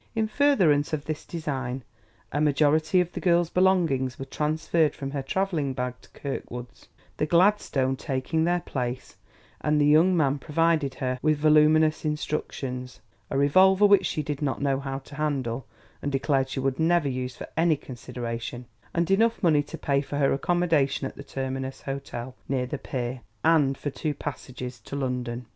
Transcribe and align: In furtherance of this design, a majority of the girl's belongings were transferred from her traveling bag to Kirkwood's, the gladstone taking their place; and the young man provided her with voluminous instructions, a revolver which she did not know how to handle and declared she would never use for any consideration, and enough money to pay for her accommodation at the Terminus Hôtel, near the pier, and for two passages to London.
In 0.15 0.27
furtherance 0.27 0.93
of 0.93 1.05
this 1.05 1.27
design, 1.27 1.83
a 2.31 2.41
majority 2.41 3.01
of 3.01 3.11
the 3.11 3.19
girl's 3.19 3.51
belongings 3.51 4.17
were 4.17 4.25
transferred 4.25 4.95
from 4.95 5.11
her 5.11 5.21
traveling 5.21 5.73
bag 5.73 5.93
to 6.01 6.09
Kirkwood's, 6.09 6.87
the 7.17 7.27
gladstone 7.27 7.95
taking 7.95 8.43
their 8.43 8.61
place; 8.61 9.15
and 9.63 9.79
the 9.79 9.85
young 9.85 10.17
man 10.17 10.39
provided 10.39 10.95
her 10.95 11.19
with 11.21 11.37
voluminous 11.37 12.03
instructions, 12.03 12.99
a 13.29 13.37
revolver 13.37 13.85
which 13.85 14.07
she 14.07 14.23
did 14.23 14.41
not 14.41 14.59
know 14.59 14.79
how 14.79 14.97
to 14.97 15.13
handle 15.17 15.67
and 16.01 16.11
declared 16.11 16.49
she 16.49 16.59
would 16.59 16.79
never 16.79 17.07
use 17.07 17.35
for 17.35 17.45
any 17.55 17.75
consideration, 17.75 18.65
and 18.95 19.11
enough 19.11 19.43
money 19.43 19.61
to 19.61 19.77
pay 19.77 20.01
for 20.01 20.17
her 20.17 20.33
accommodation 20.33 21.05
at 21.05 21.15
the 21.15 21.23
Terminus 21.23 21.83
Hôtel, 21.85 22.33
near 22.49 22.65
the 22.65 22.79
pier, 22.79 23.21
and 23.43 23.77
for 23.77 23.91
two 23.91 24.15
passages 24.15 24.79
to 24.79 24.95
London. 24.95 25.45